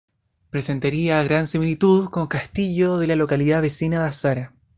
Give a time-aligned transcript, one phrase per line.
[0.49, 4.53] Presentaría gran similitud con castillo de la localidad vecina de Azara.